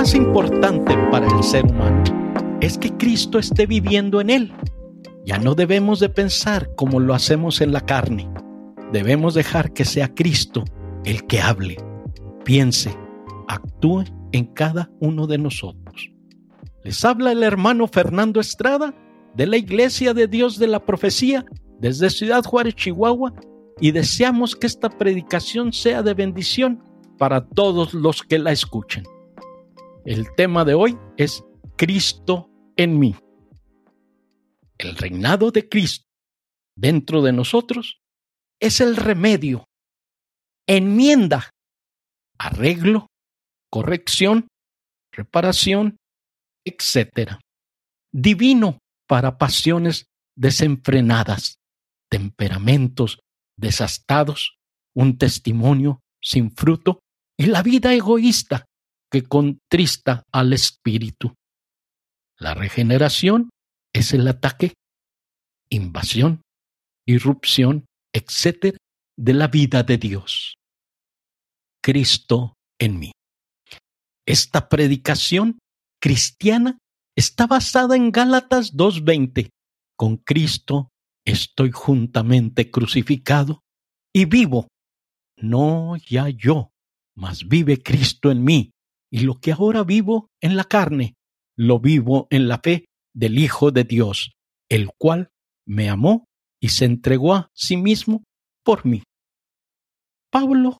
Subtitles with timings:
[0.00, 2.02] más importante para el ser humano
[2.62, 4.52] es que Cristo esté viviendo en él.
[5.26, 8.26] Ya no debemos de pensar como lo hacemos en la carne.
[8.94, 10.64] Debemos dejar que sea Cristo
[11.04, 11.76] el que hable,
[12.46, 12.96] piense,
[13.46, 16.10] actúe en cada uno de nosotros.
[16.82, 18.94] Les habla el hermano Fernando Estrada
[19.34, 21.44] de la Iglesia de Dios de la Profecía
[21.78, 23.34] desde Ciudad Juárez, Chihuahua,
[23.78, 26.82] y deseamos que esta predicación sea de bendición
[27.18, 29.04] para todos los que la escuchen.
[30.06, 31.44] El tema de hoy es
[31.76, 33.14] Cristo en mí.
[34.78, 36.06] El reinado de Cristo
[36.74, 38.00] dentro de nosotros
[38.60, 39.66] es el remedio,
[40.66, 41.50] enmienda,
[42.38, 43.08] arreglo,
[43.70, 44.48] corrección,
[45.12, 45.98] reparación,
[46.64, 47.38] etc.
[48.10, 51.58] Divino para pasiones desenfrenadas,
[52.08, 53.20] temperamentos
[53.58, 54.56] desastados,
[54.94, 57.00] un testimonio sin fruto
[57.36, 58.64] y la vida egoísta
[59.10, 61.34] que contrista al espíritu.
[62.38, 63.50] La regeneración
[63.92, 64.74] es el ataque,
[65.70, 66.42] invasión,
[67.06, 68.76] irrupción, etc.
[69.18, 70.54] de la vida de Dios.
[71.82, 73.12] Cristo en mí.
[74.26, 75.58] Esta predicación
[76.00, 76.78] cristiana
[77.16, 79.50] está basada en Gálatas 2.20.
[79.96, 80.88] Con Cristo
[81.26, 83.60] estoy juntamente crucificado
[84.14, 84.68] y vivo.
[85.36, 86.70] No ya yo,
[87.14, 88.70] mas vive Cristo en mí.
[89.10, 91.14] Y lo que ahora vivo en la carne,
[91.56, 94.32] lo vivo en la fe del Hijo de Dios,
[94.68, 95.30] el cual
[95.66, 96.24] me amó
[96.60, 98.22] y se entregó a sí mismo
[98.64, 99.02] por mí.
[100.30, 100.78] Pablo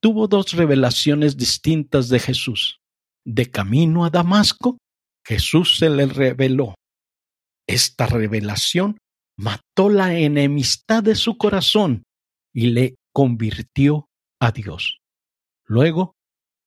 [0.00, 2.80] tuvo dos revelaciones distintas de Jesús.
[3.24, 4.76] De camino a Damasco,
[5.26, 6.74] Jesús se le reveló.
[7.66, 8.98] Esta revelación
[9.38, 12.02] mató la enemistad de su corazón
[12.52, 14.06] y le convirtió
[14.40, 14.98] a Dios.
[15.66, 16.12] Luego,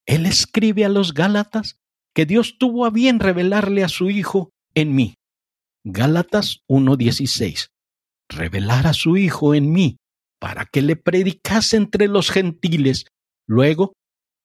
[0.07, 1.77] él escribe a los Gálatas
[2.15, 5.15] que Dios tuvo a bien revelarle a su Hijo en mí.
[5.83, 7.67] Gálatas 1.16.
[8.29, 9.97] Revelar a su Hijo en mí
[10.39, 13.05] para que le predicase entre los gentiles.
[13.47, 13.93] Luego,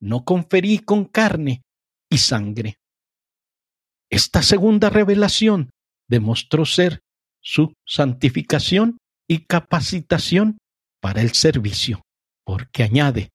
[0.00, 1.62] no conferí con carne
[2.10, 2.76] y sangre.
[4.10, 5.70] Esta segunda revelación
[6.08, 7.00] demostró ser
[7.41, 8.98] su santificación
[9.28, 10.58] y capacitación
[11.00, 12.03] para el servicio,
[12.44, 13.31] porque añade,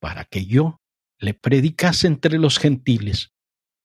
[0.00, 0.78] para que yo
[1.18, 3.30] le predicase entre los gentiles,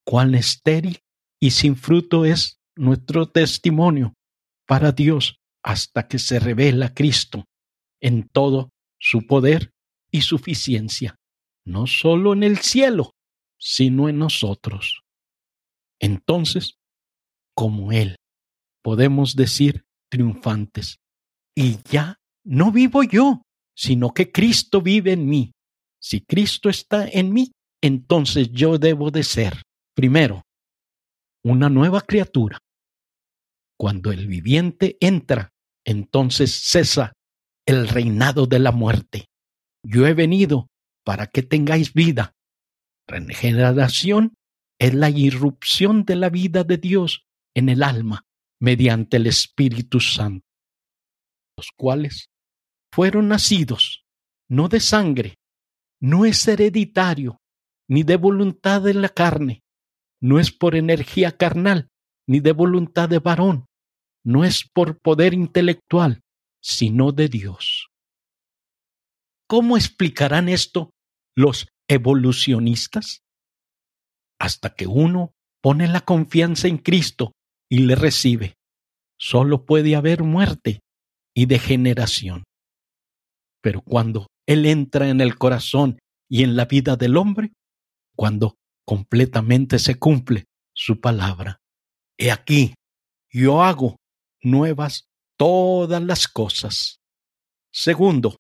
[0.06, 1.00] cuán estéril
[1.40, 4.14] y sin fruto es nuestro testimonio
[4.68, 7.46] para Dios hasta que se revela Cristo
[8.02, 9.72] en todo su poder
[10.12, 11.16] y suficiencia,
[11.66, 13.12] no solo en el cielo,
[13.60, 15.04] sino en nosotros.
[16.00, 16.78] Entonces,
[17.56, 18.16] como Él,
[18.84, 20.98] podemos decir triunfantes,
[21.56, 23.44] y ya no vivo yo,
[23.76, 25.52] sino que Cristo vive en mí.
[26.02, 27.52] Si Cristo está en mí,
[27.82, 29.62] entonces yo debo de ser,
[29.96, 30.44] primero,
[31.44, 32.60] una nueva criatura.
[33.78, 35.50] Cuando el viviente entra,
[35.86, 37.14] entonces cesa
[37.66, 39.28] el reinado de la muerte.
[39.84, 40.68] Yo he venido
[41.04, 42.34] para que tengáis vida.
[43.08, 44.36] Regeneración
[44.80, 47.26] es la irrupción de la vida de Dios
[47.56, 48.24] en el alma
[48.60, 50.46] mediante el Espíritu Santo,
[51.58, 52.30] los cuales
[52.92, 54.06] fueron nacidos
[54.48, 55.36] no de sangre,
[56.02, 57.38] no es hereditario,
[57.88, 59.62] ni de voluntad de la carne,
[60.20, 61.90] no es por energía carnal,
[62.28, 63.66] ni de voluntad de varón,
[64.24, 66.22] no es por poder intelectual,
[66.62, 67.90] sino de Dios.
[69.48, 70.92] ¿Cómo explicarán esto
[71.36, 73.22] los evolucionistas?
[74.40, 77.34] Hasta que uno pone la confianza en Cristo
[77.70, 78.56] y le recibe,
[79.20, 80.80] solo puede haber muerte
[81.36, 82.44] y degeneración.
[83.62, 87.54] Pero cuando Él entra en el corazón y en la vida del hombre,
[88.16, 91.60] cuando completamente se cumple su palabra.
[92.18, 92.74] He aquí,
[93.30, 93.98] yo hago
[94.42, 95.06] nuevas
[95.38, 97.00] todas las cosas.
[97.72, 98.38] Segundo,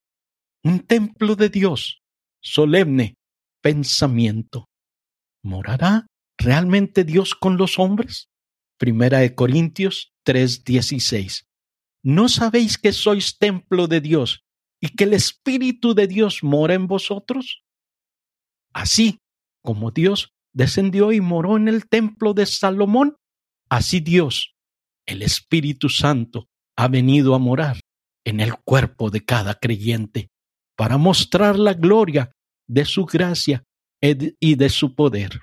[0.63, 2.01] un templo de Dios,
[2.41, 3.15] solemne
[3.61, 4.65] pensamiento.
[5.43, 8.29] ¿Morará realmente Dios con los hombres?
[8.77, 11.45] Primera de Corintios 3:16.
[12.03, 14.43] ¿No sabéis que sois templo de Dios
[14.81, 17.63] y que el Espíritu de Dios mora en vosotros?
[18.73, 19.19] Así
[19.63, 23.15] como Dios descendió y moró en el templo de Salomón,
[23.69, 24.55] así Dios,
[25.05, 27.79] el Espíritu Santo, ha venido a morar
[28.25, 30.29] en el cuerpo de cada creyente
[30.75, 32.31] para mostrar la gloria
[32.67, 33.63] de su gracia
[34.01, 35.41] y de su poder.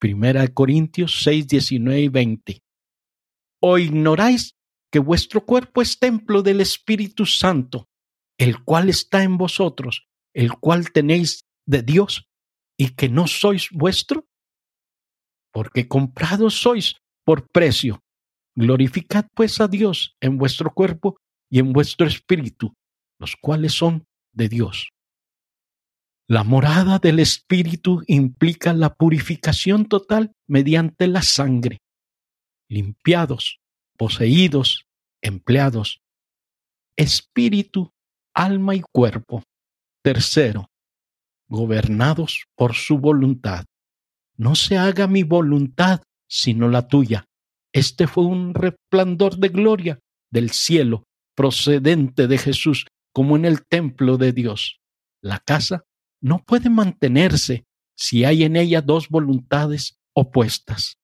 [0.00, 2.58] Primera Corintios 6, 19 y 20.
[3.60, 4.54] ¿O ignoráis
[4.90, 7.85] que vuestro cuerpo es templo del Espíritu Santo,
[8.38, 12.28] el cual está en vosotros, el cual tenéis de Dios
[12.76, 14.26] y que no sois vuestro?
[15.56, 18.04] porque comprados sois por precio.
[18.54, 21.16] Glorificad pues a Dios en vuestro cuerpo
[21.48, 22.74] y en vuestro espíritu,
[23.18, 24.04] los cuales son
[24.34, 24.90] de Dios.
[26.28, 31.78] La morada del espíritu implica la purificación total mediante la sangre.
[32.68, 33.58] Limpiados,
[33.96, 34.84] poseídos,
[35.22, 36.02] empleados.
[36.98, 37.94] Espíritu,
[38.36, 39.42] alma y cuerpo.
[40.02, 40.68] Tercero,
[41.48, 43.64] gobernados por su voluntad.
[44.36, 47.24] No se haga mi voluntad, sino la tuya.
[47.72, 49.98] Este fue un resplandor de gloria
[50.30, 51.04] del cielo
[51.34, 54.78] procedente de Jesús, como en el templo de Dios.
[55.22, 55.84] La casa
[56.20, 57.64] no puede mantenerse
[57.96, 60.96] si hay en ella dos voluntades opuestas.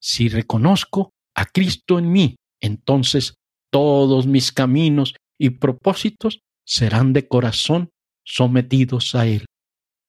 [0.00, 3.34] Si reconozco a Cristo en mí, entonces
[3.70, 7.90] todos mis caminos y propósitos serán de corazón
[8.24, 9.46] sometidos a Él.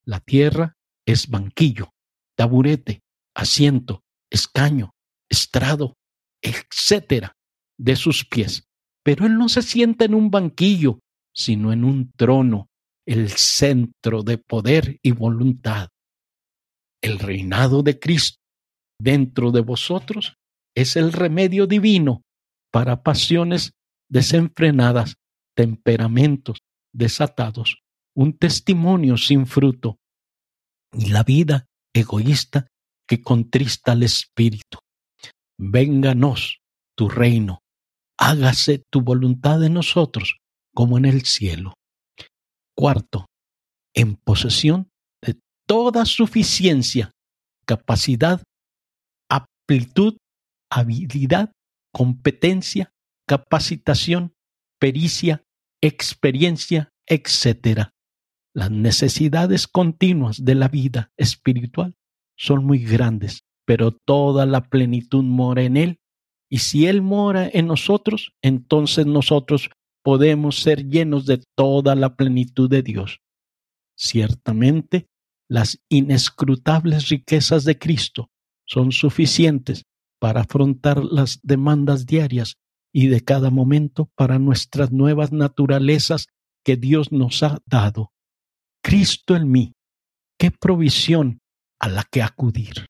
[0.04, 1.92] La tierra es banquillo,
[2.36, 3.02] taburete,
[3.36, 4.92] asiento, escaño,
[5.30, 5.94] estrado,
[6.42, 7.34] etcétera,
[7.78, 8.64] de sus pies.
[9.04, 11.00] Pero Él no se sienta en un banquillo,
[11.34, 12.68] sino en un trono,
[13.06, 15.90] el centro de poder y voluntad.
[17.02, 18.40] El reinado de Cristo
[19.00, 20.36] dentro de vosotros
[20.76, 22.22] es el remedio divino
[22.72, 23.72] para pasiones
[24.10, 25.16] desenfrenadas,
[25.56, 26.60] temperamentos
[26.94, 27.82] desatados,
[28.16, 29.98] un testimonio sin fruto
[30.92, 32.68] y la vida egoísta
[33.08, 34.80] que contrista al espíritu.
[35.58, 36.60] Vénganos
[36.96, 37.60] tu reino,
[38.18, 40.38] hágase tu voluntad en nosotros
[40.74, 41.74] como en el cielo.
[42.76, 43.28] Cuarto,
[43.94, 44.90] en posesión
[45.22, 47.12] de toda suficiencia,
[47.66, 48.42] capacidad,
[49.30, 50.18] aptitud,
[50.72, 51.52] habilidad,
[51.92, 52.92] competencia,
[53.30, 54.34] capacitación,
[54.80, 55.46] pericia,
[55.82, 57.90] experiencia, etc.
[58.56, 61.96] Las necesidades continuas de la vida espiritual
[62.36, 66.00] son muy grandes, pero toda la plenitud mora en Él.
[66.50, 69.70] Y si Él mora en nosotros, entonces nosotros
[70.04, 73.20] podemos ser llenos de toda la plenitud de Dios.
[73.96, 75.06] Ciertamente,
[75.48, 78.32] las inescrutables riquezas de Cristo
[78.66, 79.84] son suficientes
[80.20, 82.56] para afrontar las demandas diarias
[82.94, 86.28] y de cada momento para nuestras nuevas naturalezas
[86.64, 88.12] que Dios nos ha dado.
[88.84, 89.74] Cristo en mí,
[90.38, 91.40] qué provisión
[91.80, 92.86] a la que acudir.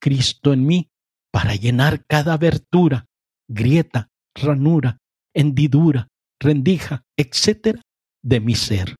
[0.00, 0.90] Cristo en mí
[1.32, 3.06] para llenar cada abertura,
[3.48, 4.98] grieta, ranura,
[5.34, 6.08] hendidura,
[6.40, 7.80] rendija, etcétera,
[8.22, 8.96] de mi ser,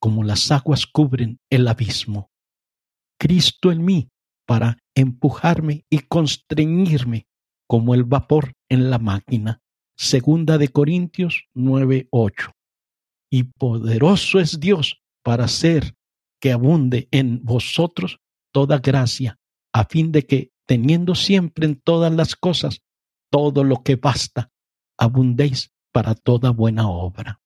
[0.00, 2.30] como las aguas cubren el abismo.
[3.18, 4.08] Cristo en mí
[4.46, 7.26] para empujarme y constreñirme
[7.66, 9.60] como el vapor en la máquina.
[9.96, 12.52] Segunda de Corintios 9:8.
[13.30, 15.94] Y poderoso es Dios para hacer
[16.40, 18.18] que abunde en vosotros
[18.52, 19.38] toda gracia,
[19.72, 22.80] a fin de que, teniendo siempre en todas las cosas
[23.30, 24.50] todo lo que basta,
[24.98, 27.40] abundéis para toda buena obra.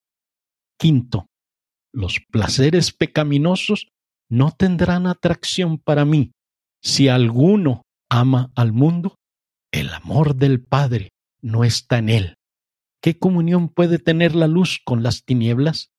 [0.79, 1.27] Quinto,
[1.93, 3.89] los placeres pecaminosos
[4.31, 6.33] no tendrán atracción para mí.
[6.83, 9.17] Si alguno ama al mundo,
[9.73, 11.11] el amor del Padre
[11.41, 12.38] no está en él.
[13.03, 15.93] ¿Qué comunión puede tener la luz con las tinieblas?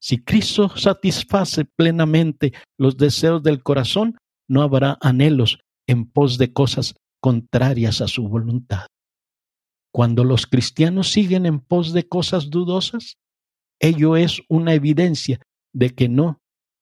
[0.00, 6.94] Si Cristo satisface plenamente los deseos del corazón, no habrá anhelos en pos de cosas
[7.20, 8.86] contrarias a su voluntad.
[9.92, 13.16] Cuando los cristianos siguen en pos de cosas dudosas,
[13.80, 15.40] ello es una evidencia
[15.72, 16.40] de que no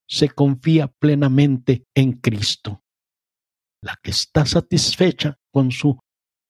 [0.08, 2.82] se confía plenamente en Cristo.
[3.82, 5.98] La que está satisfecha con su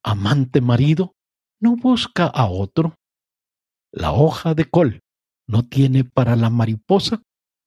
[0.05, 1.15] amante marido
[1.61, 2.97] no busca a otro.
[3.93, 5.01] La hoja de col
[5.47, 7.23] no tiene para la mariposa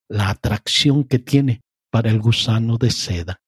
[0.10, 3.42] la atracción que tiene para el gusano de seda.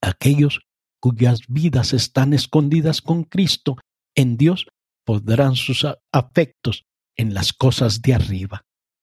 [0.00, 0.60] Aquellos
[1.00, 3.78] cuyas vidas están escondidas con Cristo
[4.14, 4.66] en Dios
[5.04, 6.84] podrán sus afectos
[7.16, 8.62] en las cosas de arriba.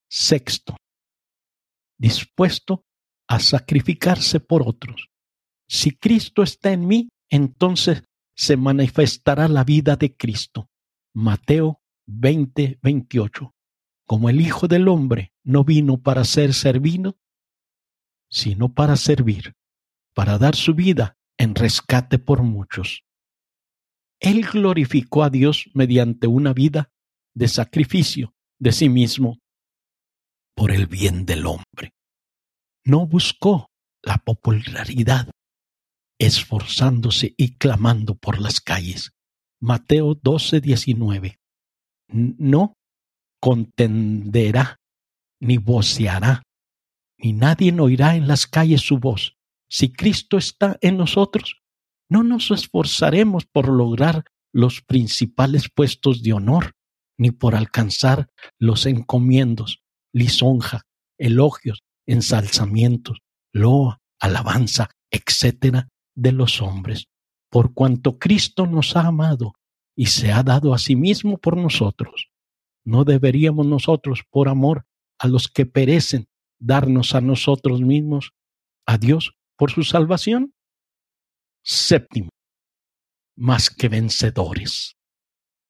[0.09, 0.77] Sexto,
[1.97, 2.83] dispuesto
[3.27, 5.09] a sacrificarse por otros.
[5.67, 8.03] Si Cristo está en mí, entonces
[8.35, 10.69] se manifestará la vida de Cristo.
[11.15, 13.53] Mateo 20, 28
[14.05, 17.17] como el Hijo del Hombre no vino para ser servido,
[18.29, 19.55] sino para servir,
[20.13, 23.03] para dar su vida en rescate por muchos.
[24.19, 26.91] Él glorificó a Dios mediante una vida
[27.33, 29.39] de sacrificio de sí mismo
[30.55, 31.93] por el bien del hombre.
[32.85, 35.31] No buscó la popularidad,
[36.19, 39.11] esforzándose y clamando por las calles.
[39.59, 41.39] Mateo 12, 19.
[42.13, 42.75] No
[43.41, 44.77] contenderá,
[45.41, 46.43] ni voceará,
[47.17, 49.35] ni nadie oirá en las calles su voz.
[49.69, 51.61] Si Cristo está en nosotros,
[52.09, 56.73] no nos esforzaremos por lograr los principales puestos de honor,
[57.17, 58.29] ni por alcanzar
[58.59, 59.81] los encomiendos,
[60.13, 60.83] lisonja,
[61.17, 63.19] elogios, ensalzamientos,
[63.51, 67.05] loa, alabanza, etcétera, de los hombres,
[67.49, 69.53] por cuanto Cristo nos ha amado
[69.95, 72.29] y se ha dado a sí mismo por nosotros.
[72.85, 74.85] ¿No deberíamos nosotros, por amor
[75.19, 76.27] a los que perecen,
[76.59, 78.33] darnos a nosotros mismos,
[78.85, 80.53] a Dios, por su salvación?
[81.63, 82.29] Séptimo,
[83.37, 84.95] más que vencedores.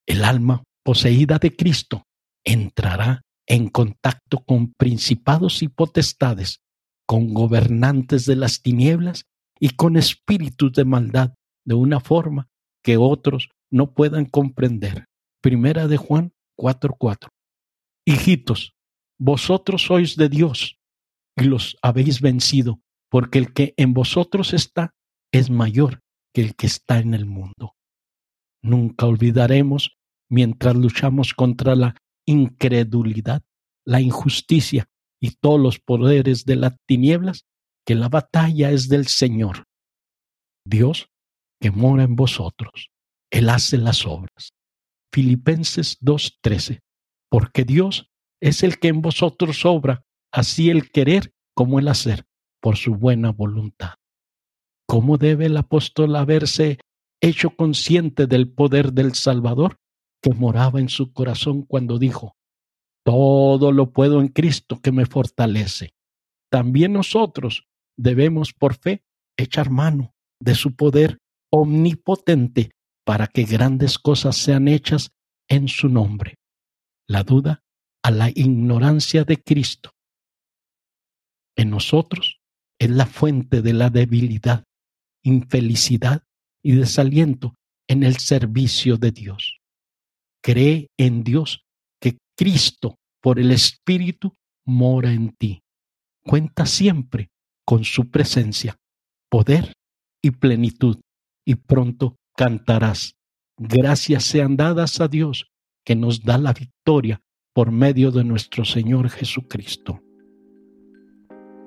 [0.06, 2.04] El alma poseída de Cristo
[2.44, 6.62] entrará en contacto con principados y potestades,
[7.06, 9.26] con gobernantes de las tinieblas
[9.60, 11.34] y con espíritus de maldad
[11.66, 12.50] de una forma
[12.84, 15.06] que otros no puedan comprender.
[15.42, 17.30] Primera de Juan 4:4.
[18.06, 18.76] Hijitos,
[19.20, 20.78] vosotros sois de Dios
[21.36, 24.94] y los habéis vencido, porque el que en vosotros está
[25.32, 26.02] es mayor
[26.34, 27.76] que el que está en el mundo.
[28.62, 29.98] Nunca olvidaremos,
[30.30, 33.44] mientras luchamos contra la incredulidad,
[33.86, 34.88] la injusticia
[35.22, 37.46] y todos los poderes de las tinieblas,
[37.86, 39.66] que la batalla es del Señor.
[40.66, 41.10] Dios
[41.64, 42.92] que mora en vosotros.
[43.32, 44.54] Él hace las obras.
[45.14, 46.82] Filipenses 2.13.
[47.30, 52.26] Porque Dios es el que en vosotros obra, así el querer como el hacer,
[52.62, 53.94] por su buena voluntad.
[54.86, 56.80] ¿Cómo debe el apóstol haberse
[57.22, 59.80] hecho consciente del poder del Salvador
[60.22, 62.36] que moraba en su corazón cuando dijo,
[63.06, 65.94] todo lo puedo en Cristo que me fortalece?
[66.52, 69.06] También nosotros debemos por fe
[69.38, 71.23] echar mano de su poder
[71.56, 72.72] omnipotente
[73.06, 75.12] para que grandes cosas sean hechas
[75.48, 76.40] en su nombre.
[77.08, 77.62] La duda
[78.02, 79.92] a la ignorancia de Cristo
[81.56, 82.40] en nosotros
[82.80, 84.64] es la fuente de la debilidad,
[85.22, 86.24] infelicidad
[86.64, 87.54] y desaliento
[87.88, 89.60] en el servicio de Dios.
[90.42, 91.66] Cree en Dios
[92.02, 95.62] que Cristo, por el Espíritu, mora en ti.
[96.24, 97.30] Cuenta siempre
[97.64, 98.76] con su presencia,
[99.30, 99.74] poder
[100.20, 100.98] y plenitud
[101.46, 103.16] y pronto cantarás.
[103.58, 105.52] Gracias sean dadas a Dios
[105.84, 107.24] que nos da la victoria
[107.54, 110.00] por medio de nuestro Señor Jesucristo.